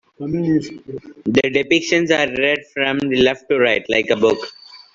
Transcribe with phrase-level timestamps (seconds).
[0.17, 4.39] The depictions are read from left to right, like a book.